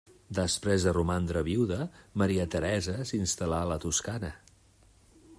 [0.35, 1.77] Després de romandre viuda,
[2.21, 4.33] Maria Teresa s'instal·là a la Toscana.